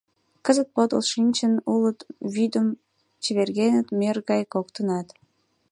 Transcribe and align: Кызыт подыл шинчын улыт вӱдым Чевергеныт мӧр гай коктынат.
Кызыт 0.45 0.69
подыл 0.75 1.01
шинчын 1.11 1.53
улыт 1.73 1.99
вӱдым 2.33 2.67
Чевергеныт 3.23 3.87
мӧр 3.99 4.17
гай 4.29 4.41
коктынат. 4.53 5.07